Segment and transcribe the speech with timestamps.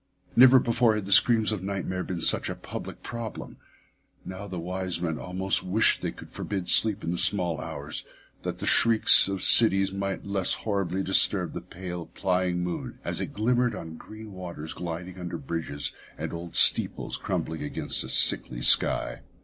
[0.35, 3.57] Never before had the screams of nightmare been such a public problem;
[4.25, 8.03] now the wise men almost wished they could forbid sleep in the small hours,
[8.41, 13.31] that the shrieks of cities might less horribly disturb the pale, pitying moon as it
[13.31, 19.21] glimmered on green waters gliding under bridges, and old steeples crumbling against a sickly sky.